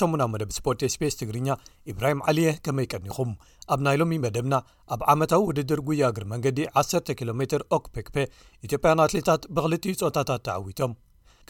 8 0.00 0.26
መደብ 0.32 0.50
ስፖርት 0.56 0.84
ስቢስ 0.94 1.16
ትግርኛ 1.20 1.56
ኢብራሂም 1.92 2.22
ዓሊየህ 2.28 2.60
ከመይቀኒኹም 2.66 3.32
ኣብ 3.72 3.80
ናይ 3.86 3.98
ሎሚ 4.02 4.18
መደብና 4.26 4.54
ኣብ 4.96 5.02
ዓመታዊ 5.14 5.42
ውድድር 5.48 5.82
ጉያግር 5.90 6.26
መንገዲ 6.34 6.60
1ሰ 6.86 7.02
ኪሎ 7.20 7.30
ሜ 7.40 7.44
ኦክፔክፔ 7.80 8.16
ኢትዮጵያን 8.68 9.04
ኣትሌታት 9.08 9.50
ብኽልትዩ 9.56 9.96
ፆታታት 10.04 10.42
ተዓዊቶም 10.48 10.94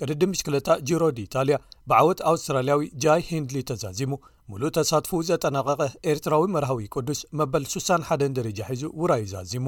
ቅድዲ 0.05 0.23
ምሽክለጣ 0.31 0.69
ጅሮ 0.89 1.03
ዲ 1.17 1.21
ኢታልያ 1.29 1.57
ብዓወት 1.91 2.21
ኣውስትራልያዊ 2.31 2.81
ጃይ 3.05 3.21
ሂንድሊ 3.31 3.57
ተዛዚሙ 3.71 4.13
ሙሉእ 4.51 4.73
ተሳትፉ 4.77 5.13
ዘጠናቐቐ 5.31 5.83
ኤርትራዊ 6.13 6.45
መርሃዊ 6.57 6.83
ቅዱስ 6.95 7.21
መበል 7.39 7.65
6ሳ1ን 7.73 8.35
ደረጃ 8.39 8.61
ሒዙ 8.73 8.85
ውራዩ 9.01 9.25
ዛዚሙ 9.35 9.67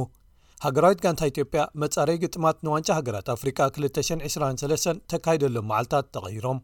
ሃገራዊት 0.65 1.03
ጋንታ 1.05 1.23
ኢትዮጵያ 1.33 1.61
መጻረይ 1.83 2.17
ግጥማት 2.25 2.57
ንዋንጫ 2.67 2.89
ሃገራት 2.99 3.29
ኣፍሪካ 3.37 3.59
223 3.79 5.03
ተካይደሎም 5.13 5.69
መዓልትታት 5.71 6.07
ተቐይሮም 6.17 6.59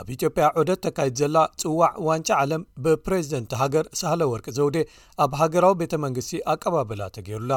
ኣብ 0.00 0.08
ኢትዮጵያ 0.16 0.44
ዑደት 0.60 0.80
ተካይድ 0.86 1.14
ዘላ 1.20 1.38
ጽዋዕ 1.62 1.92
ዋንጫ 2.08 2.28
ዓለም 2.42 2.62
ብፕሬዚደንት 2.84 3.52
ሃገር 3.62 3.86
ሳለ 4.00 4.20
ወርቂ 4.32 4.46
ዘውዴ 4.58 4.78
ኣብ 5.24 5.32
ሃገራዊ 5.42 5.74
ቤተ 5.82 5.94
መንግስቲ 6.04 6.32
ኣቀባበላ 6.52 7.02
ተገይሩላ 7.16 7.52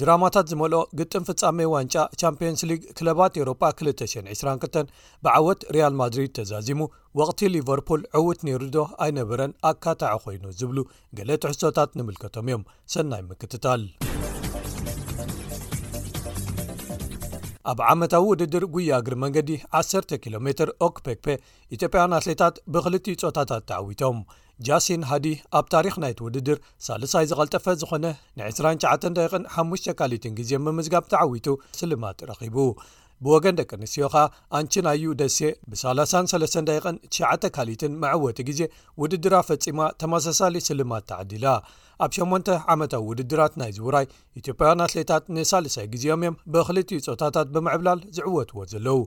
ድራማታት 0.00 0.46
ዝመልኦ 0.50 0.78
ግጥም 0.98 1.24
ፍጻሜ 1.28 1.58
ዋንጫ 1.72 1.96
ቻምፕዮንስ 2.20 2.62
ሊግ 2.70 2.82
ክለባት 2.98 3.34
ኤሮጳ 3.42 3.62
2022 3.80 4.92
ብዓወት 5.26 5.60
ሪያል 5.76 5.94
ማድሪድ 6.00 6.32
ተዛዚሙ 6.38 6.80
ወቅቲ 7.20 7.40
ሊቨርፑል 7.54 8.02
ዕውት 8.22 8.40
ነይሩዶ 8.48 8.78
ኣይነበረን 9.06 9.54
ኣካታዐ 9.72 10.14
ኾይኑ 10.26 10.44
ዝብሉ 10.62 10.78
ገሌ 11.20 11.30
ትሕሶታት 11.44 11.92
ንምልከቶም 12.00 12.48
እዮም 12.52 12.64
ሰናይ 12.94 13.24
ምክትታል 13.30 13.82
ኣብ 17.70 17.80
ዓመታዊ 17.92 18.22
ውድድር 18.28 18.64
ጉያግሪ 18.74 19.14
መንገዲ 19.24 19.50
1 19.80 20.14
ኪ 20.22 20.30
ሜ 20.44 20.48
ኦክፔክፔ 20.86 21.26
ኢትዮጵያን 21.74 22.14
ኣትሌታት 22.18 22.56
ብኽልትዩ 22.74 23.14
ፆታታት 23.22 23.62
ተዓዊቶም 23.68 24.18
ጃሲን 24.66 25.02
ሃዲ 25.10 25.26
ኣብ 25.58 25.66
ታሪክ 25.74 25.94
ናይቲ 26.04 26.18
ውድድር 26.26 26.58
ሳልሳይ 26.86 27.26
ዝቐልጠፈ 27.32 27.66
ዝኾነ 27.82 28.06
ን 28.38 28.48
2995 28.54 29.86
ካሊትን 30.00 30.34
ግዜ 30.40 30.50
ብምዝጋብ 30.66 31.06
ተዓዊቱ 31.14 31.46
ስልማት 31.82 32.18
ረኺቡ 32.30 32.58
ብወገን 33.24 33.56
ደቂ 33.58 33.68
ኣንስትዮ 33.78 34.06
ኸኣ 34.12 34.22
ኣንቺ 34.58 34.72
ናዩ 34.86 35.02
ደሴ 35.20 35.38
ብ3399 35.72 37.48
ካሊትን 37.56 37.92
መዕወጢ 38.02 38.38
ግዜ 38.48 38.60
ውድድራ 39.00 39.34
ፈጺማ 39.48 39.80
ተመሳሳሊ 40.02 40.54
ስልማት 40.70 41.04
ተዓዲላ 41.10 41.46
ኣብ 42.04 42.12
8 42.18 42.52
ዓመታዊ 42.74 43.02
ውድድራት 43.08 43.54
ናይዚ 43.60 43.78
ውራይ 43.86 44.06
ኢትዮጵያን 44.40 44.82
ኣትሌታት 44.84 45.24
ንሳልሳይ 45.36 45.86
ግዜኦም 45.92 46.22
እዮም 46.24 46.36
ብኽልቲኡ 46.52 47.00
ፆታታት 47.08 47.48
ብምዕብላል 47.54 48.00
ዝዕወትዎ 48.16 48.62
ዘለዉ 48.72 48.98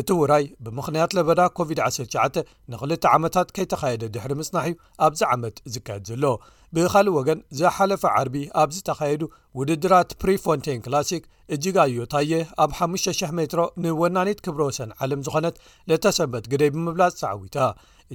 እቲ 0.00 0.08
ውራይ 0.20 0.44
ብምኽንያት 0.64 1.14
ለበዳ 1.18 1.40
ኮቪድ-19 1.58 2.38
ንኽልተ 2.72 3.04
ዓመታት 3.18 3.48
ከይተኻየደ 3.58 4.04
ድሕሪ 4.16 4.32
ምጽናሕ 4.40 4.66
ዩ 4.72 4.74
ኣብዚ 5.06 5.22
ዓመት 5.36 5.56
ዝካየድ 5.74 6.04
ዘሎ 6.12 6.24
ብኻልእ 6.76 7.14
ወገን 7.18 7.38
ዝሓለፈ 7.60 8.02
ዓርቢ 8.18 8.36
ኣብዝ 8.62 8.76
ተኻየዱ 8.88 9.22
ውድድራት 9.60 10.10
ፕሪ 10.20 10.30
ፎንቴን 10.44 10.78
ክላሲክ 10.84 11.24
እጅግዮታየ 11.54 12.32
ኣብ 12.62 12.70
5,000 12.84 13.32
ሜትሮ 13.38 13.60
ንወናኒት 13.84 14.38
ክብሮ 14.44 14.60
ወሰን 14.70 14.92
ዓለም 15.04 15.20
ዝኾነት 15.26 15.56
ለተሰበት 15.90 16.44
ግደይ 16.52 16.70
ብምብላፅ 16.76 17.14
ሰዓዊታ 17.22 17.56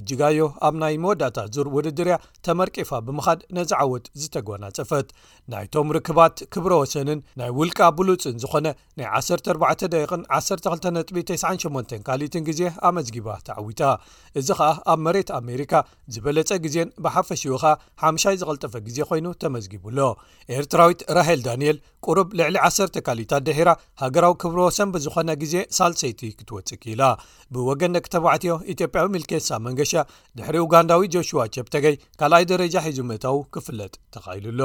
እጂጋዮ 0.00 0.40
ኣብ 0.66 0.74
ናይ 0.82 0.94
መወዳእታት 1.04 1.48
ዙር 1.54 1.66
ውድድርያ 1.76 2.14
ተመርቂፋ 2.46 2.90
ብምኻድ 3.06 3.40
ነዚ 3.56 3.70
ዓወት 3.82 4.04
ዝተጓናፀፈት 4.20 5.08
ናይቶም 5.52 5.88
ርክባት 5.96 6.36
ክብሮ 6.54 6.72
ወሰንን 6.82 7.20
ናይ 7.40 7.50
ውልቃ 7.58 7.78
ብሉፅን 7.98 8.36
ዝኾነ 8.42 8.66
ናይ 8.98 9.08
14ደቂን 9.20 10.22
12ጥቢ98 10.40 11.96
ካሊትን 12.08 12.44
ግዜ 12.48 12.60
ኣመዝጊባ 12.90 13.28
ተዓዊታ 13.48 13.82
እዚ 14.40 14.48
ከኣ 14.60 14.70
ኣብ 14.92 14.98
መሬት 15.06 15.30
ኣሜሪካ 15.40 15.72
ዝበለፀ 16.14 16.50
ግዜን 16.66 16.88
ብሓፈሽዎ 17.06 17.54
ከ 17.64 17.74
ሓምሻይ 18.02 18.36
ዝቐልጠፈ 18.42 18.74
ግዜ 18.88 18.98
ኮይኑ 19.10 19.26
ተመዝጊቡሎ 19.42 19.98
ኤርትራዊት 20.58 21.00
ራሄል 21.18 21.40
ዳንኤል 21.48 21.76
ቁርብ 22.06 22.28
ልዕሊ 22.40 22.56
1 22.68 23.00
ካሊታት 23.06 23.42
ድሒራ 23.48 23.70
ሃገራዊ 24.04 24.34
ክብሮ 24.42 24.58
ወሰን 24.68 24.90
ብዝኾነ 24.94 25.30
ግዜ 25.42 25.54
ሳልሰይቲ 25.80 26.20
ክትወፅኪላ 26.38 27.02
ብወገን 27.54 27.94
ነክተባዕትዮ 27.98 28.54
ኢትዮጵያዊ 28.72 29.06
ልኬሳ 29.22 29.48
መገ 29.66 29.80
ድሕሪ 30.38 30.56
ኡጋንዳዊ 30.66 31.04
ጆሹዋ 31.14 31.44
ቸፕተገይ 31.56 31.96
ካልኣይ 32.22 32.46
ደረጃ 32.54 32.74
ሒዙ 32.88 32.98
ምእታው 33.10 33.38
ክፍለጥ 33.56 33.94
ተካይልሎ 34.16 34.62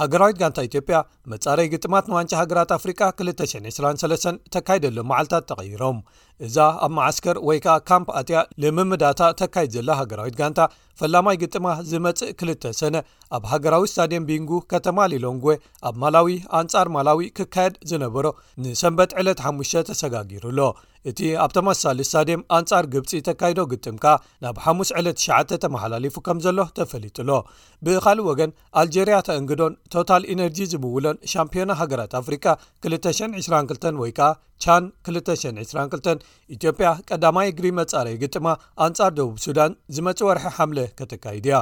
ሃገራዊት 0.00 0.36
ጋንታ 0.40 0.58
ኢትዮጵያ 0.66 0.96
መጻረይ 1.30 1.68
ግጥማት 1.72 2.08
ንዋንጫ 2.10 2.32
ሃገራት 2.40 2.70
ኣፍሪቃ 2.76 3.00
223 3.20 4.28
ተካይደሎም 4.54 5.08
መዓልትታት 5.10 5.44
ተቐይሮም 5.50 5.98
እዛ 6.46 6.56
ኣብ 6.84 6.92
ማዓስከር 6.96 7.36
ወይ 7.48 7.58
ከዓ 7.64 7.74
ካምፕ 7.88 8.08
ኣትያ 8.20 8.38
ንምምዳታ 8.62 9.20
ተካይድ 9.40 9.70
ዘላ 9.76 9.88
ሃገራዊት 10.00 10.34
ጋንታ 10.40 10.60
ፈላማይ 11.00 11.38
ግጥማ 11.42 11.66
ዝመፅእ 11.90 12.30
ክ 12.40 12.72
ሰነ 12.80 12.94
ኣብ 13.38 13.42
ሃገራዊ 13.52 13.84
ስታድየም 13.92 14.28
ቢንጉ 14.30 14.52
ከተማ 14.72 14.98
ሊሎንጎ 15.14 15.46
ኣብ 15.90 15.96
ማላዊ 16.02 16.30
ኣንፃር 16.60 16.90
ማላዊ 16.98 17.26
ክካየድ 17.38 17.74
ዝነበሮ 17.92 18.26
ንሰንበት 18.66 19.10
ዕለት 19.22 19.42
5 19.52 19.78
ተሰጋጊሩሎ 19.90 20.60
እቲ 21.10 21.20
ኣብ 21.42 21.50
ቶመሳሊ 21.56 21.98
ሳድም 22.12 22.40
አንጻር 22.56 22.84
ግብፂ 22.92 23.10
ተካይዶ 23.26 23.60
ግጥም 23.72 23.96
ካ 24.04 24.14
ናብ 24.44 24.56
ሓሙስ 24.64 24.88
ዕለት 25.00 25.18
ሸ 25.24 25.28
ተመሓላሊፉ 25.64 26.14
ከም 26.26 26.38
ዘሎ 26.44 26.58
ተፈሊጡሎ 26.78 27.30
ብኻልእ 27.86 28.26
ወገን 28.30 28.50
ኣልጀርያ 28.80 29.16
ተእንግዶን 29.28 29.74
ቶታል 29.94 30.24
ኢነርጂ 30.34 30.58
ዝምውሎን 30.72 31.20
ሻምፒዮና 31.32 31.70
ሃገራት 31.80 32.14
ኣፍሪካ 32.20 32.46
222 32.88 33.90
ወይ 34.02 34.12
ከኣ 34.18 34.28
ቻን 34.64 34.84
222 35.08 36.26
ኢትዮጵያ 36.54 36.88
ቀዳማይ 37.08 37.48
ግሪ 37.58 37.66
መጻረየ 37.80 38.20
ግጥማ 38.24 38.46
ኣንጻር 38.86 39.12
ደቡብ 39.18 39.36
ሱዳን 39.46 39.74
ዝመጽ 39.96 40.18
ወርሒ 40.28 40.46
ሓምለ 40.56 40.80
ከተካይድያ 41.00 41.58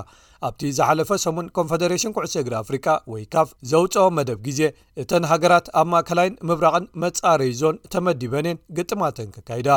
ኣብቲ 0.49 0.63
ዝሓለፈ 0.79 1.11
ሰሙን 1.25 1.47
ኮንፈደሬሽን 1.59 2.15
ኩዕሶ 2.17 2.35
እግሪ 2.43 2.55
ኣፍሪካ 2.63 2.87
ወይ 3.13 3.23
ካፍ 3.35 3.49
ዘውፅኦ 3.71 4.05
መደብ 4.19 4.39
ግዜ 4.47 4.61
እተን 5.03 5.25
ሃገራት 5.33 5.67
ኣብ 5.81 5.87
ማእከላይን 5.93 6.39
ምብራቕን 6.51 6.87
መጻረይ 7.05 7.53
ዞን 7.61 7.79
ተመዲበንን 7.95 8.59
ገጥማተን 8.79 9.31
ክካይዳ 9.37 9.71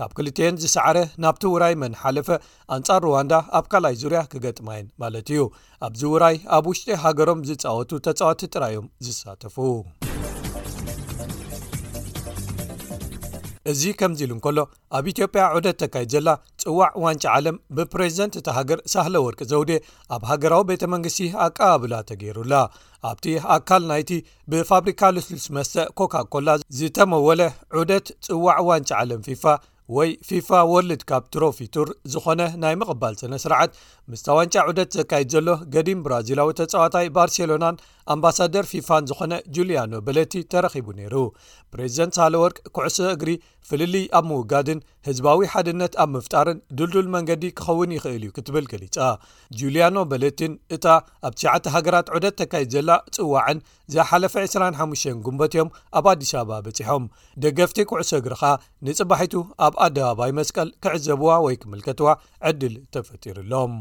ካብ 0.00 0.12
ክልትየን 0.18 0.58
ዝሰዕረ 0.62 0.98
ናብቲ 1.24 1.44
ውራይ 1.54 1.74
መን 1.82 1.94
ሓለፈ 2.02 2.28
ኣንጻር 2.76 3.02
ሩዋንዳ 3.08 3.34
ኣብ 3.58 3.66
ካልኣይ 3.74 3.96
ዙርያ 4.02 4.20
ክገጥማየን 4.32 4.88
ማለት 5.04 5.28
እዩ 5.34 5.42
ኣብዚ 5.88 6.02
ውራይ 6.14 6.38
ኣብ 6.56 6.64
ውሽጢ 6.72 6.90
ሃገሮም 7.04 7.44
ዝፃወቱ 7.50 7.90
ተፃዋቲ 8.08 8.42
ጥራዮም 8.54 8.88
ዝሳተፉ 9.08 9.56
እዚ 13.70 13.82
ከምዚ 14.00 14.20
ኢሉ 14.24 14.32
እንከሎ 14.36 14.58
ኣብ 14.96 15.04
ኢትዮጵያ 15.12 15.42
ዑደት 15.56 15.76
ተካይዘላ 15.82 16.28
ጽዋዕ 16.62 16.90
ዋንጫ 17.04 17.22
ዓለም 17.36 17.56
ብፕሬዚደንት 17.76 18.34
ታሃገር 18.46 18.78
ሳህለ 18.92 19.14
ወድቂ 19.26 19.40
ዘውዴ 19.52 19.72
ኣብ 20.14 20.22
ሃገራዊ 20.30 20.62
ቤተ 20.70 20.82
መንግስቲ 20.94 21.18
ኣቀባብላ 21.44 21.94
ተገይሩላ 22.10 22.54
ኣብቲ 23.10 23.24
ኣካል 23.56 23.82
ናይቲ 23.92 24.10
ብፋብሪካ 24.52 25.00
ልስሉስ 25.16 25.46
መስተ 25.56 25.74
ኮካ 26.00 26.14
ኮላ 26.34 26.48
ዝተመወለ 26.80 27.40
ዑደት 27.80 28.06
ጽዋዕ 28.28 28.60
ዋንጫ 28.70 28.90
ዓለም 29.02 29.22
ፊፋ 29.28 29.44
ወይ 29.96 30.10
ፊፋ 30.26 30.50
ወልድ 30.72 31.02
ካብ 31.10 31.24
ትሮፊ 31.34 31.58
ቱር 31.74 31.88
ዝኾነ 32.12 32.42
ናይ 32.62 32.74
ምቕባል 32.80 33.14
ስነ 33.20 33.34
ስርዓት 33.42 33.72
ምስተዋንጫ 34.12 34.54
ዑደት 34.68 34.94
ዘካይድ 34.98 35.28
ዘሎ 35.34 35.48
ገዲም 35.74 36.00
ብራዚላዊ 36.06 36.50
ተጻዋታይ 36.60 37.08
ባርሴሎናን 37.16 37.76
ኣምባሳደር 38.12 38.64
ፊፋን 38.70 39.04
ዝኾነ 39.10 39.34
ጁልያኖ 39.56 39.92
በለቲ 40.06 40.32
ተረኺቡ 40.52 40.86
ነይሩ 41.00 41.14
ፕሬዚደንት 41.72 42.14
ሳለወርቅ 42.18 42.56
ኩዕሶ 42.76 42.96
እግሪ 43.16 43.30
ፍልልይ 43.68 44.04
ኣብ 44.18 44.24
ምውጋድን 44.30 44.80
ህዝባዊ 45.06 45.38
ሓድነት 45.52 45.94
ኣብ 46.02 46.10
ምፍጣርን 46.16 46.58
ድልዱል 46.78 47.06
መንገዲ 47.14 47.44
ክኸውን 47.60 47.94
ይኽእል 47.96 48.24
እዩ 48.26 48.32
ክትብል 48.38 48.66
ገሊጻ 48.72 48.98
ጁልያኖ 49.60 49.96
በለቲን 50.10 50.52
እታ 50.76 50.84
ኣብ 51.28 51.32
9ሽተ 51.44 51.72
ሃገራት 51.76 52.10
ዑደት 52.16 52.36
ተካይድ 52.40 52.68
ዘላ 52.76 52.90
ፅዋዕን 53.18 53.60
ዘሓለፈ 53.94 54.34
25 54.48 55.08
ጉንበትዮም 55.28 55.72
ኣብ 56.00 56.04
ኣዲስ 56.12 56.32
ኣበባ 56.42 56.60
በፂሖም 56.66 57.06
ደገፍቲ 57.44 57.80
ኩዕሶ 57.92 58.12
እግሪካ 58.22 58.44
ንፅባሒቱ 58.88 59.34
ኣብ 59.68 59.73
ኣደባባይ 59.86 60.30
መስቀል 60.38 60.68
ክዕዘብዋ 60.84 61.30
ወይ 61.46 61.56
ክምልከትዋ 61.62 62.08
ዕድል 62.50 62.74
ተፈጢርሎም 62.96 63.74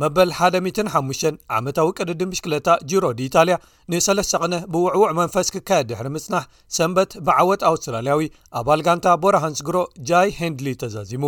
መበል 0.00 0.30
15 0.38 1.24
ዓመታዊ 1.56 1.88
ቅድድም 1.98 2.30
ምሽክለታ 2.32 2.68
ጅሮ 2.90 3.04
ዲ 3.18 3.24
ኢታልያ 3.30 3.56
ንሰለስሰቕነ 3.92 4.54
ብውዕውዕ 4.74 5.10
መንፈስ 5.20 5.46
ክካየድ 5.54 5.88
ድሕሪ 5.90 6.08
ምፅናሕ 6.16 6.44
ሰንበት 6.76 7.12
ብዓወት 7.26 7.64
ኣውስትራልያዊ 7.70 8.22
ኣባል 8.60 8.80
ጋንታ 8.86 9.06
ቦረሃንስ 9.24 9.60
ግሮ 9.68 9.76
ጃይ 10.10 10.30
ሃንድሊ 10.40 10.68
ተዛዚሙ 10.84 11.24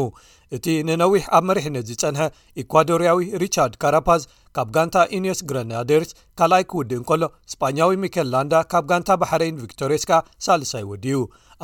እቲ 0.57 0.67
ንነዊሕ 0.89 1.23
ኣብ 1.37 1.45
መሪሕነት 1.51 1.85
ዝፀንሐ 1.91 2.25
ኢኳዶርያዊ 2.63 3.21
ሪቻርድ 3.43 3.75
ካራፓዝ 3.83 4.25
ካብ 4.57 4.69
ጋንታ 4.75 4.97
ዩንስ 5.15 5.39
ግራናደርስ 5.51 6.11
ካልኣይ 6.39 6.65
ክውድእን 6.71 7.07
ከሎ 7.09 7.23
እስፓኛዊ 7.51 7.91
ሚኬል 8.03 8.29
ላንዳ 8.35 8.55
ካብ 8.73 8.85
ጋንታ 8.91 9.11
ባሕረይን 9.23 9.57
ቪክቶሬስካ 9.65 10.13
ሳልሳይ 10.47 10.85
ወድዩ 10.91 11.17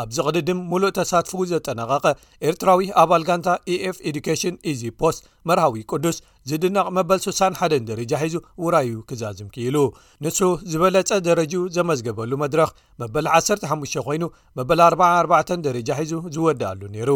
ኣብዚ 0.03 0.17
ቅድድም 0.29 0.59
ሙሉእ 0.71 0.95
ተሳትፉ 0.99 1.37
ዘጠናቃቀ 1.53 2.05
ኤርትራዊ 2.49 2.83
ኣባል 3.03 3.23
ጋንታ 3.29 3.49
ኤኤf 3.75 3.97
ኤዲኬሽን 4.11 4.57
ኢዚ 4.71 4.83
ፖስ 5.01 5.17
መርሃዊ 5.51 5.77
ቅዱስ 5.93 6.17
ዝድነቕ 6.49 6.85
መበል 6.97 7.19
61 7.23 7.83
ደረጃ 7.89 8.13
ሒዙ 8.23 8.35
ውራዩ 8.65 8.91
ክዛዝም 9.09 9.49
ኪኢሉ 9.55 9.77
ንሱ 10.25 10.39
ዝበለጸ 10.73 11.11
ደረጅኡ 11.27 11.63
ዘመዝገበሉ 11.77 12.31
መድረክ 12.45 12.71
መበል 13.01 13.27
15 13.39 14.01
ኮይኑ 14.07 14.23
መበል 14.59 14.81
44 14.85 15.53
ደረጃ 15.67 15.89
ሒዙ 16.01 16.13
ዝወድኣሉ 16.37 16.81
ነይሩ 16.95 17.11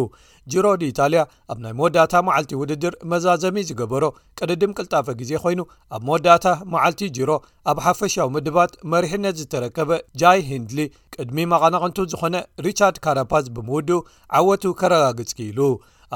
ጅሮ 0.53 0.65
ድኢታልያ 0.83 1.21
ኣብ 1.55 1.59
ናይ 1.65 1.73
መወዳታ 1.79 2.13
መዓልቲ 2.29 2.53
ውድድር 2.63 2.97
መዛዘሚ 3.13 3.57
ዝገበሮ 3.69 4.05
ቅድድም 4.41 4.75
ቅልጣፈ 4.79 5.07
ግዜ 5.23 5.33
ኮይኑ 5.47 5.61
ኣብ 5.97 6.03
መወዳታ 6.11 6.45
መዓልቲ 6.75 7.01
ጅሮ 7.19 7.31
ኣብ 7.73 7.81
ሓፈሻዊ 7.87 8.29
ምድባት 8.37 8.73
መሪሕነት 8.95 9.39
ዝተረከበ 9.41 9.91
ጃይ 10.23 10.39
ሂንድሊ 10.53 10.81
ቅድሚ 11.17 11.39
መቐናቕንቱ 11.55 11.99
ዝኾነ 12.15 12.35
ሪቻርድ 12.69 12.97
ካራፓዝ 13.07 13.47
ብምውድኡ 13.57 13.99
ዓወቱ 14.41 14.65
ከረጋግጽ 14.83 15.33
ኪኢሉ 15.41 15.61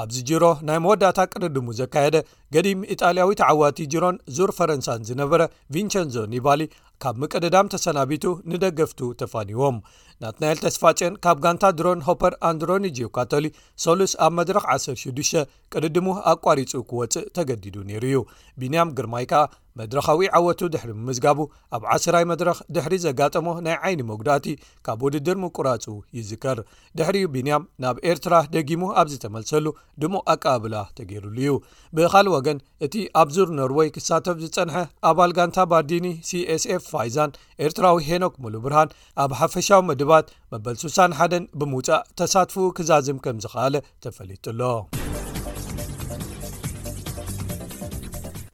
ኣብዚ 0.01 0.17
ጅሮ 0.29 0.43
ናይ 0.67 0.77
መወዳእታ 0.85 1.19
ቅርድሙ 1.33 1.65
ዘካየደ 1.79 2.17
ገዲም 2.55 2.81
ኢጣልያዊተዓዋቲ 2.95 3.77
ጅሮን 3.93 4.17
ዙር 4.37 4.51
ፈረንሳን 4.57 5.05
ዝነበረ 5.09 5.41
ቪንቸንዞን 5.75 6.35
ይባሊ 6.37 6.61
ካብ 7.03 7.15
ምቅድዳም 7.21 7.69
ተሰናቢቱ 7.73 8.25
ንደገፍቱ 8.51 8.99
ተፋኒዎም 9.19 9.77
ናት 10.23 10.37
ናይል 10.43 10.57
ተስፋጨን 10.63 11.13
ካብ 11.23 11.37
ጋንታ 11.43 11.65
ድሮን 11.77 11.99
ሆፐር 12.07 12.33
ኣንድሮኒጅ 12.49 12.97
ካቶሊ 13.15 13.45
ሰሉስ 13.83 14.13
ኣብ 14.25 14.31
መድረኽ 14.39 14.65
106 14.71 15.43
ቅድድሙ 15.73 16.07
ኣቋሪፁ 16.31 16.71
ክወፅእ 16.89 17.29
ተገዲዱ 17.37 17.75
ነይሩ 17.91 18.03
እዩ 18.09 18.19
ቢንያም 18.61 18.91
ግርማይ 18.97 19.25
ከኣ 19.31 19.43
መድረኻዊ 19.79 20.19
ዓወቱ 20.37 20.59
ድሕሪ 20.73 20.91
ምምዝጋቡ 20.97 21.39
ኣብ 21.75 21.83
ዓስራይ 21.95 22.23
መድረክ 22.31 22.57
ድሕሪ 22.75 22.93
ዘጋጠሞ 23.05 23.47
ናይ 23.67 23.75
ዓይኒ 23.87 24.01
መጉዳቲ 24.11 24.45
ካብ 24.85 25.03
ውድድር 25.07 25.37
ምቁራፁ 25.43 25.85
ይዝከር 26.17 26.59
ድሕሪ 26.99 27.17
ቢንያም 27.35 27.67
ናብ 27.83 27.97
ኤርትራ 28.11 28.33
ደጊሙ 28.57 28.83
ኣብ 29.01 29.07
ዝተመልሰሉ 29.13 29.65
ድሙ 30.03 30.13
ኣቀባብላ 30.35 30.75
ተገይሩሉ 30.99 31.37
እዩ 31.45 31.53
ብኻልእ 31.99 32.33
ወገን 32.37 32.59
እቲ 32.87 32.93
ኣብ 33.21 33.31
ዙር 33.37 33.49
ኖርወይ 33.61 33.91
ክሳተፍ 33.97 34.37
ዝፀንሐ 34.45 34.77
ኣባል 35.11 35.33
ጋንታ 35.39 35.57
ባርዲኒ 35.73 36.07
ሲስኤፍ 36.31 36.83
ፋይዛን 36.91 37.31
ኤርትራዊ 37.65 37.95
ሄኖክ 38.07 38.35
ሙሉ 38.43 38.53
ብርሃን 38.65 38.89
ኣብ 39.23 39.31
ሓፈሻዊ 39.39 39.81
ምድባት 39.89 40.27
መበል 40.53 40.75
61ን 40.83 41.43
ብምውፃእ 41.59 42.05
ተሳትፉ 42.21 42.55
ክዛዝም 42.79 43.19
ከም 43.25 43.37
ዝካኣለ 43.45 43.75
ተፈሊጡሎ 44.05 44.61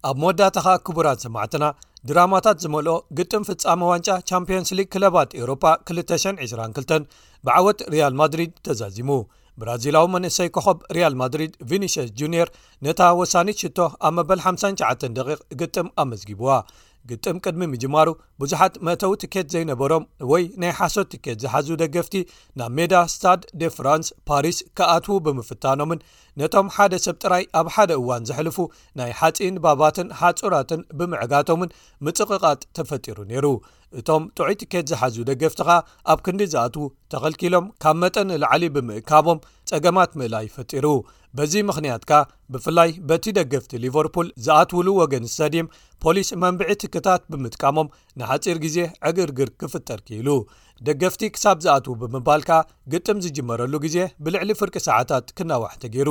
ኣብ 0.07 0.17
መወዳታ 0.21 0.57
ከ 0.65 0.73
ክቡራት 0.87 1.19
ሰማዕትና 1.25 1.65
ድራማታት 2.09 2.57
ዝመልኦ 2.63 2.95
ግጥም 3.17 3.45
ፍጻሚ 3.47 3.81
ዋንጫ 3.91 4.09
ቻምፕንስ 4.29 4.69
ሊግ 4.77 4.87
ክለባት 4.93 5.31
ኤሮፓ 5.39 5.63
222 5.91 6.99
ብዓወት 7.45 7.79
ሪያል 7.93 8.13
ማድሪድ 8.19 8.51
ተዛዚሙ 8.65 9.09
ብራዚላዊ 9.61 10.05
መንእሰይ 10.15 10.49
ኮኸብ 10.55 10.77
ሪያል 10.95 11.13
ማድሪድ 11.21 11.51
ቪኒሽስ 11.69 12.09
ጁንር 12.19 12.47
ነታ 12.85 13.01
ወሳኒት 13.19 13.59
ሽቶ 13.63 13.77
ኣብ 14.07 14.13
መበል 14.17 14.39
59 14.49 15.05
ደ 15.17 15.37
ግጥም 15.61 15.87
ኣመዝጊብዋ 16.03 16.47
ግጥም 17.09 17.37
ቅድሚ 17.45 17.63
ምጅማሩ 17.73 18.09
ብዙሓት 18.41 18.75
መተው 18.87 19.11
ቲኬት 19.21 19.47
ዘይነበሮም 19.53 20.03
ወይ 20.31 20.43
ናይ 20.61 20.71
ሓሶት 20.79 21.07
ቲኬት 21.13 21.37
ዝሓዝ 21.43 21.67
ደገፍቲ 21.81 22.15
ናብ 22.59 22.71
ሜዳ 22.77 22.93
ስታድ 23.13 23.41
ደ 23.61 23.69
ፍራንስ 23.77 24.07
ፓሪስ 24.29 24.57
ከኣትዉ 24.79 25.17
ብምፍታኖምን 25.25 26.01
ነቶም 26.41 26.67
ሓደ 26.75 26.93
ሰብ 27.05 27.17
ጥራይ 27.23 27.43
ኣብ 27.59 27.67
ሓደ 27.75 27.91
እዋን 28.01 28.25
ዘሕልፉ 28.29 28.57
ናይ 28.99 29.11
ሓፂን 29.19 29.55
ባባትን 29.65 30.09
ሓፁራትን 30.21 30.81
ብምዕጋቶምን 30.99 31.75
ምፅቕቓጥ 32.07 32.61
ተፈጢሩ 32.79 33.17
ነይሩ 33.31 33.45
እቶም 33.99 34.23
ጥዑይ 34.37 34.55
ቲኬት 34.61 34.85
ዝሓዝ 34.91 35.15
ደገፍቲኻ 35.29 35.69
ኣብ 36.11 36.19
ክንዲ 36.25 36.41
ዝኣትዉ 36.53 36.85
ተኸልኪሎም 37.11 37.65
ካብ 37.83 37.95
መጠን 38.03 38.29
ላዓሊ 38.43 38.63
ብምእካቦም 38.75 39.39
ጸገማት 39.69 40.11
ምእላይ 40.19 40.45
ይፈጢሩ 40.49 40.87
በዚ 41.37 41.53
ምኽንያት 41.69 42.03
ካ 42.09 42.19
ብፍላይ 42.53 42.89
በቲ 43.09 43.25
ደገፍቲ 43.37 43.71
ሊቨርፑል 43.85 44.27
ዝኣትውሉ 44.45 44.87
ወገን 45.01 45.23
ስተድም 45.33 45.67
ፖሊስ 46.03 46.29
መንብዒ 46.43 46.69
ትክታት 46.83 47.21
ብምጥቃሞም 47.31 47.89
ንሓፂር 48.19 48.57
ግዜ 48.65 48.77
ዕግርግር 49.09 49.49
ክፍጠር 49.61 49.99
ኪኢሉ 50.07 50.29
ደገፍቲ 50.87 51.23
ክሳብ 51.35 51.57
ዝኣትዉ 51.65 51.93
ብምባል 52.01 52.41
ከ 52.49 52.61
ግጥም 52.93 53.19
ዝጅመረሉ 53.25 53.73
ግዜ 53.85 53.97
ብልዕሊ 54.23 54.49
ፍርቂ 54.61 54.75
ሰዓታት 54.87 55.27
ክነዋሕቲ 55.37 55.83
ገይሩ 55.95 56.09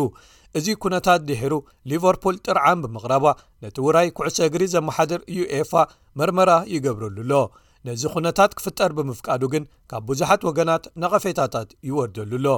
እዚ 0.59 0.67
ኩነታት 0.85 1.21
ድሒሩ 1.29 1.55
ሊቨርፑል 1.91 2.37
ጥርዓን 2.47 2.83
ብምቕረባ 2.85 3.25
ነቲ 3.65 3.77
ውራይ 3.87 4.09
ኩዕሶ 4.19 4.39
እግሪ 4.49 4.63
ዘመሓድር 4.77 5.21
እዩ 5.33 5.41
ኤፋ 5.61 5.73
መርመራ 6.19 6.51
ይገብረሉ 6.75 7.17
ኣሎ 7.25 7.35
ነዚ 7.87 8.03
ኩነታት 8.13 8.53
ክፍጠር 8.59 8.91
ብምፍቃዱ 8.99 9.43
ግን 9.53 9.65
ካብ 9.91 10.05
ብዙሓት 10.11 10.43
ወገናት 10.49 10.85
ነቐፌታታት 11.03 11.69
ይወርደሉ 11.89 12.33
ሎ 12.47 12.55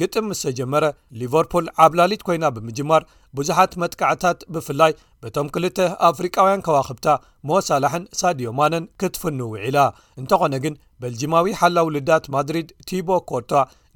ግጥም 0.00 0.26
ምስ 0.30 0.40
ተጀመረ 0.46 0.84
ሊቨርፑል 1.20 1.66
ዓብላሊት 1.84 2.22
ኮይና 2.26 2.44
ብምጅማር 2.56 3.02
ብዙሓት 3.36 3.72
መጥቃዕታት 3.82 4.38
ብፍላይ 4.54 4.92
በቶም 5.22 5.46
2ልተ 5.54 5.78
ኣፍሪቃውያን 6.08 6.62
ከዋክብታ 6.66 7.06
መሳላሕን 7.50 8.04
ሳድዮማነን 8.20 8.84
ክትፍን 9.02 9.40
ውዒላ 9.52 9.78
እንተኾነ 10.20 10.54
ግን 10.66 10.74
በልጂማዊ 11.02 11.48
ሓላው 11.60 11.88
ልዳት 11.96 12.24
ማድሪድ 12.34 12.68
ቲቦ 12.90 13.08
ኮርቶ 13.30 13.52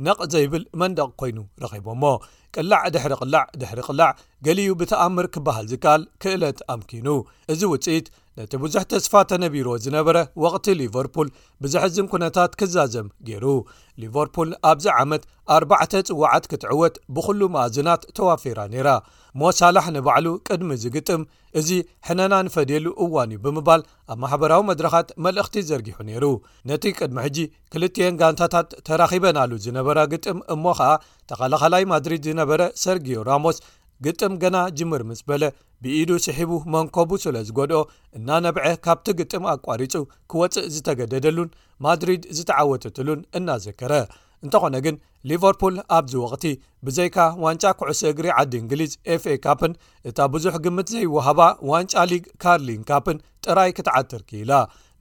ነቕ 0.06 0.18
ዘይብል 0.34 0.64
መንደቕ 0.82 1.08
ኮይኑ 1.22 1.38
ረኺቦሞ 1.64 2.02
ቅላዕ 2.56 2.82
ድሕሪ 2.94 3.12
ቅላዕ 3.22 3.44
ድሕሪ 3.60 3.80
ቅላዕ 3.88 4.10
ገሊዩ 4.46 4.70
ብተኣምር 4.80 5.26
ክበሃል 5.34 5.68
ዝከኣል 5.72 6.02
ክእለት 6.22 6.58
ኣምኪኑ 6.74 7.08
እዚ 7.52 7.60
ውፅኢት 7.72 8.06
ነቲ 8.38 8.52
ብዙሕ 8.62 8.82
ተስፋ 8.90 9.12
ተነቢሮ 9.30 9.68
ዝነበረ 9.84 10.16
ወቅቲ 10.42 10.66
ሊቨርፑል 10.80 11.28
ብዙሕዝን 11.64 12.06
ኩነታት 12.12 12.52
ክዛዘም 12.60 13.08
ገይሩ 13.28 13.44
ሊቨርፑል 14.02 14.50
ኣብዚ 14.70 14.86
ዓመት 15.02 15.22
ኣርባዕተ 15.56 15.92
ፅዋዓት 16.10 16.44
ክትዕወት 16.50 16.94
ብኩሉ 17.16 17.40
መኣዝናት 17.56 18.02
ተዋፌራ 18.18 18.58
ነይራ 18.74 18.88
ሞሳላሕ 19.42 19.84
ንባዕሉ 19.96 20.26
ቅድሚ 20.48 20.70
እዚግጥም 20.78 21.22
እዚ 21.60 21.68
ሕነና 22.08 22.34
ንፈደየሉ 22.46 22.86
እዋንእዩ 23.04 23.38
ብምባል 23.44 23.82
ኣብ 24.12 24.18
ማሕበራዊ 24.22 24.62
መድረካት 24.70 25.08
መልእኽቲ 25.24 25.56
ዘርጊሑ 25.72 25.96
ነይሩ 26.08 26.24
ነቲ 26.70 26.84
ቅድሚ 26.98 27.18
ሕጂ 27.26 27.38
ክልትኤን 27.74 28.18
ጋንታታት 28.22 28.70
ተራኺበና 28.88 29.38
ኣሉ 29.44 29.52
ዝነበራ 29.66 29.98
ግጥም 30.14 30.40
እሞ 30.56 30.64
ከኣ 30.80 30.90
ተኸላኸላይ 31.32 31.84
ማድሪድ 31.92 32.24
ዝነበረ 32.30 32.60
ሰርግዮ 32.84 33.18
ራሞስ 33.30 33.58
ግጥም 34.04 34.32
ገና 34.42 34.56
ጅምር 34.78 35.02
ምስ 35.08 35.20
በለ 35.30 35.44
ብኢዱ 35.84 36.10
ስሒቡ 36.26 36.52
መንከቡ 36.74 37.10
ስለ 37.24 37.36
ዝገድኦ 37.48 37.80
እናነብዐ 38.18 38.66
ካብቲ 38.86 39.06
ግጥም 39.20 39.44
ኣቋሪፁ 39.52 39.94
ክወፅእ 40.32 40.68
ዝተገደደሉን 40.74 41.50
ማድሪድ 41.86 42.22
ዝተዓወተትሉን 42.36 43.20
እናዘከረ 43.38 43.92
እንተኾነ 44.44 44.76
ግን 44.84 44.96
ሊቨርፑል 45.30 45.76
ኣብዚ 45.96 46.14
ወቅቲ 46.22 46.44
ብዘይካ 46.86 47.16
ዋንጫ 47.44 47.64
ኩዕሶ 47.80 48.00
እግሪ 48.12 48.26
ዓዲ 48.38 48.52
እንግሊዝ 48.62 48.92
ኤፍኤ 49.14 49.34
ካፕን 49.44 49.72
እታ 50.10 50.18
ብዙሕ 50.34 50.54
ግምት 50.64 50.88
ዘይወሃባ 50.94 51.40
ዋንጫ 51.72 51.92
ሊግ 52.12 52.24
ካርሊን 52.44 52.82
ካፕን 52.88 53.18
ጥራይ 53.46 53.70
ክትዓትር 53.76 54.22
ክኢላ 54.30 54.52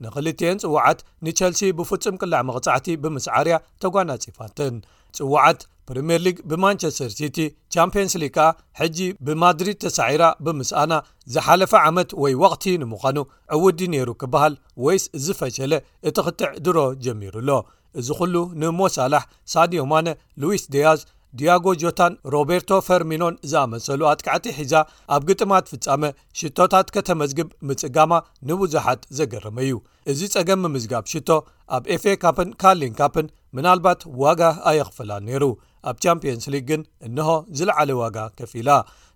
ንኽልትኤን 0.04 0.60
ጽውዓት 0.64 1.00
ንቸልሲ 1.26 1.62
ብፍጹም 1.78 2.16
ቅልዕ 2.20 2.38
መቕጻዕቲ 2.50 2.86
ብምስዓርያ 3.02 3.56
ተጓናጺፋትን 3.82 4.76
ፅዋዓት 5.16 5.60
ፕሪምየር 5.92 6.20
ሊግ 6.26 6.36
ብማንቸስተር 6.50 7.10
ሲቲ 7.16 7.38
ቻምፕንስ 7.74 8.12
ሊግ 8.20 8.30
ከኣ 8.36 8.46
ሕጂ 8.78 8.98
ብማድሪድ 9.26 9.78
ተሳዒራ 9.84 10.24
ብምስኣና 10.44 10.92
ዝሓለፈ 11.32 11.72
ዓመት 11.88 12.10
ወይ 12.22 12.34
ወቕቲ 12.42 12.64
ንምዃኑ 12.82 13.18
ዕውዲ 13.56 13.80
ነይሩ 13.94 14.08
ክበሃል 14.20 14.54
ወይስ 14.84 15.04
ዝፈሸለ 15.24 15.72
እቲ 16.10 16.16
ክትዕ 16.26 16.50
ድሮ 16.66 16.78
ጀሚሩ 17.06 17.34
ሎ 17.48 17.58
እዚ 18.00 18.08
ዅሉ 18.20 18.36
ንሞሳላሕ 18.60 19.24
ሳድዮማነ 19.54 20.08
ሉዊስ 20.44 20.64
ደያዝ 20.76 21.02
ዲያጎ 21.40 21.66
ጆታን 21.82 22.14
ሮበርቶ 22.34 22.70
ፈርሚኖን 22.86 23.36
ዝኣመሰሉ 23.50 24.00
ኣትክዕቲ 24.12 24.46
ሒዛ 24.58 24.74
ኣብ 25.16 25.22
ግጥማት 25.30 25.68
ፍጻመ 25.72 26.02
ሽቶታት 26.42 26.88
ከተመዝግብ 26.94 27.50
ምጽጋማ 27.70 28.12
ንብዙሓት 28.50 29.02
ዘገርመእዩ 29.18 29.74
እዚ 30.12 30.20
ጸገም 30.36 30.64
ብምዝጋብ 30.66 31.04
ሽቶ 31.12 31.28
ኣብ 31.76 31.84
ኤፍኤ 31.96 32.14
ካፕን 32.24 32.50
ካርሊን 32.64 32.96
ካፕን 33.00 33.28
ምና 33.56 33.66
ልባት 33.80 34.02
ዋጋ 34.24 34.42
ኣየኽፍላን 34.70 35.24
ነይሩ 35.30 35.44
ኣብ 35.90 35.96
ቻምፕንስ 36.04 36.44
ሊግ 36.54 36.64
ግን 36.70 36.82
እንሆ 37.06 37.28
ዝለዓለ 37.58 37.90
ዋጋ 38.00 38.16
ከፍ 38.38 38.52
ኢላ 38.60 38.70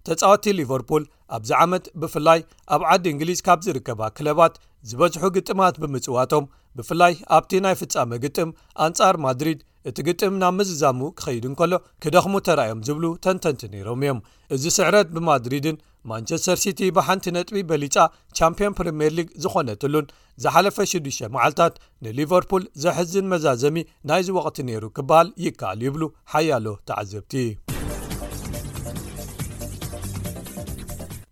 ተፃወቲ 0.07 0.45
ሊቨርፑል 0.59 1.05
ኣብዚ 1.37 1.51
ዓመት 1.65 1.85
ብፍላይ 2.01 2.41
ኣብ 2.75 2.83
ዓዲ 2.95 3.05
እንግሊዝ 3.13 3.41
ካብ 3.47 3.61
ዝርከባ 3.67 4.01
ክለባት 4.17 4.55
ዝበዝሑ 4.91 5.23
ግጥማት 5.37 5.77
ብምፅዋቶም 5.83 6.45
ብፍላይ 6.79 7.15
ኣብቲ 7.37 7.53
ናይ 7.65 7.75
ፍፃመ 7.81 8.11
ግጥም 8.25 8.51
ኣንጻር 8.87 9.17
ማድሪድ 9.27 9.61
እቲ 9.89 9.99
ግጥም 10.07 10.35
ናብ 10.43 10.55
ምዝዛሙ 10.59 11.01
ክኸይዱንከሎ 11.19 11.73
ክደኽሙ 12.05 12.35
ተራኣዮም 12.47 12.81
ዝብሉ 12.87 13.05
ተንተንቲ 13.25 13.63
ነይሮም 13.75 14.01
እዮም 14.05 14.19
እዚ 14.55 14.65
ስዕረት 14.77 15.09
ብማድሪድን 15.17 15.77
ማንቸስተር 16.11 16.59
ሲቲ 16.63 16.81
ብሓንቲ 16.97 17.27
ነጥቢ 17.37 17.61
በሊፃ 17.71 17.97
ቻምፕዮን 18.39 18.77
ፕሪምየር 18.79 19.13
ሊግ 19.19 19.29
ዝኾነትሉን 19.45 20.07
ዝሓለፈ 20.43 20.77
6ዱ 20.93 21.07
መዓልታት 21.35 21.75
ንሊቨርፑል 22.07 22.65
ዘሕዝን 22.85 23.29
መዛዘሚ 23.33 23.79
ናይዚ 24.11 24.29
ወቅቲ 24.39 24.59
ነይሩ 24.71 24.85
ክበሃል 24.99 25.31
ይከኣል 25.47 25.81
ይብሉ 25.87 26.03
ሓያሎ 26.35 26.67
ተዓዘብቲ 26.91 27.35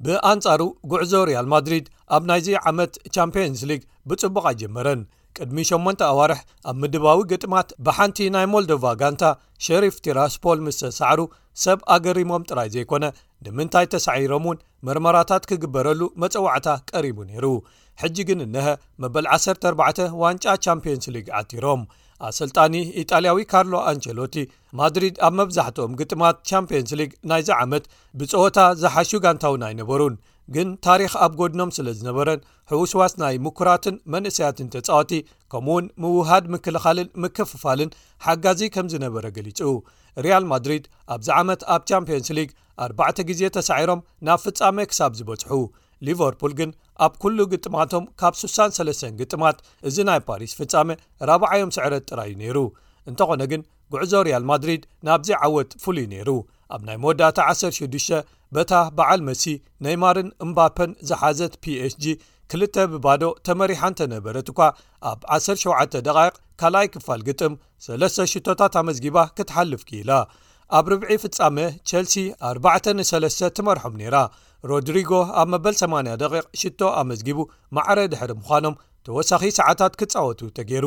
ብኣንጻሩ 0.06 0.62
ጉዕዞ 0.92 1.12
ሪያል 1.28 1.46
ማድሪድ 1.52 1.86
ኣብ 2.14 2.22
ናይዚ 2.30 2.48
ዓመት 2.70 2.94
ቻምፕንስ 3.16 3.60
ሊግ 3.70 3.82
ብጽቡቅ 4.10 4.42
ኣይጀመረን 4.50 5.02
ቅድሚ 5.36 5.60
8 5.68 6.02
ኣዋርሕ 6.12 6.40
ኣብ 6.70 6.76
ምድባዊ 6.82 7.20
ግጥማት 7.30 7.68
ብሓንቲ 7.86 8.18
ናይ 8.34 8.44
ሞልዶቫ 8.54 8.82
ጋንታ 9.00 9.22
ሸሪፍ 9.66 9.94
ቲራስፖል 10.04 10.58
ምስ 10.66 10.76
ተሳዕሩ 10.82 11.20
ሰብ 11.64 11.80
ኣገሪሞም 11.94 12.44
ጥራይ 12.50 12.68
ዘይኮነ 12.74 13.02
ንምንታይ 13.46 13.86
ተሳዒሮም 13.92 14.44
እውን 14.48 14.58
መርመራታት 14.86 15.44
ክግበረሉ 15.50 16.00
መፀዋዕታ 16.22 16.68
ቀሪቡ 16.90 17.18
ነይሩ 17.30 17.46
ሕጂ 18.02 18.16
ግን 18.28 18.40
እነሀ 18.46 18.68
መበል 19.02 19.26
14 19.36 20.00
ዋንጫ 20.22 20.44
ቻምፕየንስ 20.66 21.06
ሊግ 21.16 21.26
ዓቲሮም 21.40 21.82
ኣሰልጣኒ 22.28 22.74
ኢጣልያዊ 23.02 23.38
ካርሎ 23.52 23.74
ኣንቸሎቲ 23.90 24.36
ማድሪድ 24.80 25.16
ኣብ 25.26 25.32
መብዛሕትኦም 25.40 25.94
ግጥማት 26.00 26.36
ቻምፕዮንስ 26.50 26.92
ሊግ 27.00 27.10
ናይዚ 27.30 27.48
ዓመት 27.64 27.84
ብፀወታ 28.18 28.58
ዝሓሹ 28.82 29.10
ጋንታውን 29.24 29.64
ኣይነበሩን 29.68 30.14
ግን 30.54 30.68
ታሪክ 30.86 31.12
ኣብ 31.24 31.32
ጎድኖም 31.40 31.70
ስለ 31.76 31.86
ዝነበረን 31.98 32.40
ህውስዋስ 32.72 33.12
ናይ 33.22 33.36
ምኩራትን 33.44 33.96
መንእሰያትን 34.14 34.70
ተጻዋቲ 34.74 35.12
ከምኡ 35.52 35.68
እውን 35.74 35.86
ምውሃድ 36.02 36.44
ምክልኻልን 36.54 37.08
ምክፍፋልን 37.24 37.94
ሓጋዚ 38.26 38.60
ከም 38.74 38.88
ዝነበረ 38.94 39.24
ገሊጹ 39.36 39.60
ሪያል 40.24 40.44
ማድሪድ 40.52 40.84
ኣብዚ 41.14 41.28
ዓመት 41.40 41.62
ኣብ 41.74 41.82
ቻምፕንስ 41.90 42.28
ሊግ 42.38 42.50
ኣባዕተ 42.84 43.18
ግዜ 43.30 43.40
ተሳዒሮም 43.56 44.00
ናብ 44.26 44.38
ፍጻሜ 44.44 44.78
ክሳብ 44.90 45.12
ዝበጽሑ 45.18 45.50
ሊቨርፑል 46.06 46.52
ግን 46.58 46.70
ኣብ 47.06 47.12
ኩሉ 47.22 47.38
ግጥማቶም 47.52 48.04
ካብ 48.20 48.34
63ስ 48.40 49.00
ግጥማት 49.20 49.58
እዚ 49.88 49.96
ናይ 50.08 50.20
ፓሪስ 50.28 50.52
ፍጻሜ 50.58 50.90
40ዮም 51.28 51.70
ስዕረት 51.76 52.04
ጥራይ 52.10 52.28
ዩ 52.32 52.34
ነይሩ 52.42 52.58
እንተኾነ 53.10 53.42
ግን 53.52 53.62
ጉዕዞ 53.92 54.12
ርያል 54.28 54.44
ማድሪድ 54.50 54.82
ናብዚ 55.06 55.30
ዓወት 55.46 55.70
ፍሉይ 55.84 56.06
ነይሩ 56.14 56.30
ኣብ 56.74 56.82
ናይ 56.88 56.96
መወዳእታ 57.02 57.38
16 57.52 58.20
በታ 58.56 58.72
በዓል 58.96 59.20
መሲ 59.28 59.44
ነይማርን 59.86 60.28
እምባፐን 60.44 60.90
ዝሓዘት 61.08 61.54
ፒh 61.64 61.94
g 62.02 62.14
ክልተ 62.52 62.76
ብባዶ 62.92 63.24
ተመሪሓ 63.46 63.80
እንተ 63.90 64.00
ነበረት 64.14 64.46
እኳ 64.52 64.60
ኣብ 65.10 65.20
17 65.36 65.96
ደቓ 66.06 66.18
ካልኣይ 66.62 66.88
ክፋል 66.94 67.20
ግጥም 67.28 67.54
3 67.88 68.24
ሽቶታት 68.32 68.74
ኣመዝጊባ 68.82 69.18
ክትሓልፍ 69.38 69.82
ኪኢላ 69.90 70.10
ኣብ 70.78 70.87
ርብዒ 70.92 71.14
ፍጻሜ 71.23 71.59
ቸልሲ 71.88 72.14
4 72.50 73.02
3 73.12 73.47
ትመርሖም 73.56 73.94
ነይራ 74.00 74.16
ሮድሪጎ 74.71 75.11
ኣብ 75.40 75.49
መበል 75.52 75.75
8 75.80 76.11
ደ 76.23 76.42
ሽቶ 76.61 76.80
ኣመዝጊቡ 77.00 77.38
ማዕረ 77.76 77.99
ድሕሪ 78.12 78.30
ምዃኖም 78.42 78.76
ተወሳኺ 79.06 79.42
ሰዓታት 79.59 79.94
ክትጻወቱ 80.00 80.40
ተገይሩ 80.59 80.87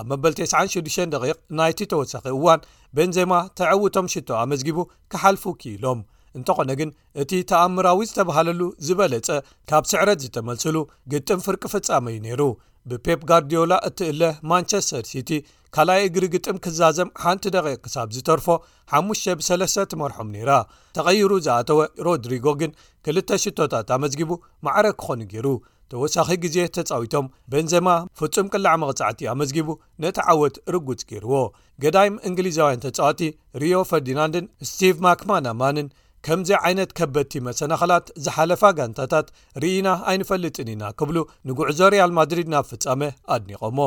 ኣብ 0.00 0.04
መበል 0.10 0.34
96 0.42 1.40
ናይቲ 1.60 1.80
ተወሳኺ 1.92 2.24
እዋን 2.36 2.60
ቤንዜማ 2.98 3.32
ተዐውቶም 3.60 4.10
ሽቶ 4.14 4.28
ኣመዝጊቡ 4.42 4.78
ክሓልፉ 5.14 5.44
ክኢሎም 5.62 6.00
እንተኾነ 6.38 6.70
ግን 6.80 6.90
እቲ 7.22 7.30
ተኣምራዊ 7.50 8.00
ዝተብሃለሉ 8.08 8.62
ዝበለጸ 8.86 9.28
ካብ 9.70 9.84
ስዕረት 9.90 10.20
ዝተመልስሉ 10.24 10.76
ግጥም 11.12 11.40
ፍርቂ 11.46 11.62
ፍጻመ 11.74 12.04
እዩ 12.16 12.20
ነይሩ 12.26 12.42
ብፔፕ 12.90 13.20
ጓርድዮላ 13.28 13.72
እትእለ 13.88 14.22
ማንቸስተር 14.50 15.04
ሲቲ 15.12 15.30
ካልኣይ 15.74 16.02
እግሪ 16.08 16.24
ግጥም 16.34 16.56
ክዛዘም 16.64 17.08
ሓንቲ 17.22 17.44
ደቂቕ 17.54 17.76
ክሳብ 17.84 18.08
ዝተርፎ 18.16 18.46
ሓሙሽ 18.92 19.22
ብ3ስተ 19.38 19.84
ትመርሖም 19.92 20.28
ነይራ 20.34 20.50
ተቐይሩ 20.98 21.30
ዝኣተወ 21.46 21.80
ሮድሪጎ 22.06 22.46
ግን 22.60 22.70
ክልተ 23.06 23.30
ሽቶታት 23.44 23.90
ኣመዝጊቡ 23.96 24.30
ማዕረ 24.68 24.86
ክኾኑ 25.00 25.20
ገይሩ 25.32 25.48
ተወሳኺ 25.92 26.28
ግዜ 26.44 26.56
ተጻዊቶም 26.76 27.26
በንዘማ 27.52 27.88
ፍጹም 28.20 28.46
ቅላዕ 28.54 28.74
መቕጻዕቲ 28.82 29.20
ኣመዝጊቡ 29.34 29.68
ነቲ 30.04 30.16
ዓወት 30.32 30.56
ርጉፅ 30.74 31.02
ገይርዎ 31.10 31.34
ገዳይ 31.82 32.08
እንግሊዛውያን 32.30 32.82
ተጻዋቲ 32.86 33.20
ሪዮ 33.64 33.76
ፈርዲናንድን 33.90 34.46
ስቲቭ 34.70 34.94
ማክማናማንን 35.06 35.88
ከምዚ 36.26 36.50
ዓይነት 36.66 36.90
ከበድቲ 36.98 37.32
መሰናኽላት 37.48 38.06
ዝሓለፋ 38.24 38.62
ጋንታታት 38.78 39.26
ርኢና 39.62 39.88
ኣይንፈልጥን 40.10 40.70
ኢና 40.72 40.84
ክብሉ 40.98 41.16
ንጉዕዞ 41.48 41.80
ሪያል 41.94 42.12
ማድሪድ 42.16 42.48
ናብ 42.54 42.64
ፍጻመ 42.70 43.02
ኣድኒቖሞ 43.34 43.78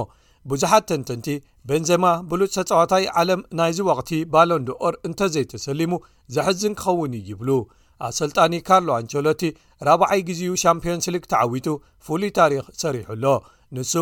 ብዙሓት 0.51 0.85
ተንተንቲ 0.89 1.27
በንዘማ 1.69 2.05
ብሉፅ 2.31 2.51
ሰፃዋታይ 2.57 3.05
ዓለም 3.21 3.41
ናይዚ 3.59 3.79
ወቕቲ 3.89 4.11
ባሎንዶኦር 4.35 4.95
እንተ 5.09 5.19
ዘይተሰሊሙ 5.35 5.91
ዘሕዝን 6.35 6.75
ክኸውን 6.81 7.15
ዩ 7.17 7.21
ይብሉ 7.31 7.49
ኣሰልጣኒ 8.09 8.53
ካርሎ 8.69 8.89
ኣንቸሎቲ 8.99 9.43
ራብዓይ 9.87 10.21
ግዜኡ 10.29 10.51
ሻምፒንስ 10.63 11.07
ሊግ 11.15 11.25
ተዓዊቱ 11.33 11.67
ፍሉይ 12.07 12.31
ታሪክ 12.39 12.69
ሰሪሑኣሎ 12.83 13.25
ንሱ 13.77 13.93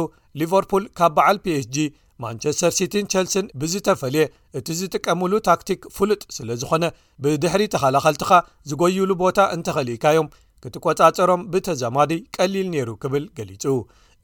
ሊቨርፑል 0.42 0.86
ካብ 1.00 1.12
በዓል 1.18 1.40
ፒኤhg 1.46 1.76
ማንቸስተር 2.24 2.72
ሲቲን 2.78 3.06
ቸልስን 3.14 3.48
ብዝተፈልየ 3.62 4.24
እቲ 4.60 4.68
ዝጥቀምሉ 4.80 5.32
ታክቲክ 5.50 5.82
ፍሉጥ 5.96 6.22
ስለ 6.38 6.50
ዝኾነ 6.62 6.86
ብድሕሪ 7.24 7.64
ተኻላኸልትኻ 7.74 8.32
ዝጎይሉ 8.70 9.10
ቦታ 9.24 9.38
እንተኸልእካዮም 9.56 10.32
ክትቈጻፀሮም 10.64 11.46
ብተዘማዲ 11.54 12.12
ቀሊል 12.38 12.68
ነይሩ 12.76 12.90
ክብል 13.04 13.26
ገሊጹ 13.40 13.66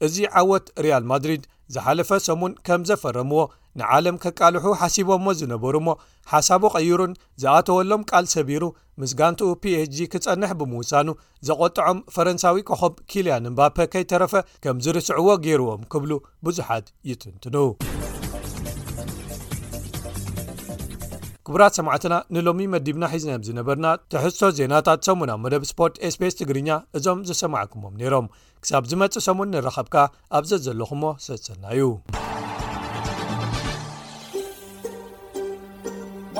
እዚ 0.06 0.16
ዓወት 0.40 0.66
ሪያል 0.84 1.04
ማድሪድ 1.12 1.42
ዝሓለፈ 1.74 2.08
ሰሙን 2.28 2.52
ከም 2.66 2.80
ዘፈረምዎ 2.88 3.42
ንዓለም 3.80 4.16
ከቃልሑ 4.22 4.64
ሓሲቦዎ 4.80 5.28
ዝነበሩ 5.40 5.74
እሞ 5.82 5.88
ሓሳቡ 6.32 6.62
ቐይሩን 6.74 7.12
ዝኣተወሎም 7.42 8.02
ቃል 8.10 8.24
ሰቢሩ 8.34 8.62
ምስጋንትኡ 9.02 9.48
pኤhg 9.62 9.96
ክጸንሕ 10.12 10.50
ብምውሳኑ 10.60 11.08
ዘቆጥዖም 11.46 11.98
ፈረንሳዊ 12.14 12.58
ኮኸብ 12.68 12.94
ኪልያንምባፔ 13.12 13.76
ከይተረፈ 13.94 14.34
ከም 14.64 14.76
ዝርስዕዎ 14.86 15.28
ገይርዎም 15.46 15.82
ክብሉ 15.94 16.12
ብዙሓት 16.48 16.86
ይትንትዱ 17.10 17.56
ክቡራት 21.46 21.74
ሰማዕትና 21.78 22.14
ንሎሚ 22.34 22.60
መዲብና 22.74 23.04
ሒዝና 23.14 23.32
ዝነበርና 23.48 23.86
ተሕሶ 24.12 24.40
ዜናታት 24.58 25.02
ሰሙናብ 25.08 25.40
መደብ 25.44 25.64
ስፖርት 25.70 25.98
ኤስፔስ 26.08 26.38
ትግርኛ 26.40 26.70
እዞም 27.00 27.20
ዝሰማዕኩሞም 27.30 27.98
ነይሮም 28.02 28.30
ክሳብ 28.66 28.86
ዝመፅእ 28.92 29.26
ሰሙን 29.28 29.52
ንረኸብካ 29.56 29.96
ኣብዘ 30.38 30.50
ዘለኹሞ 30.68 31.04
ሰሰና 31.26 31.64
እዩ 31.76 31.82